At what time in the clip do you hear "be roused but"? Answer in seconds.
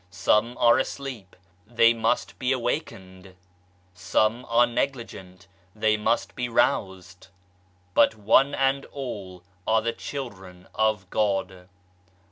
6.35-8.15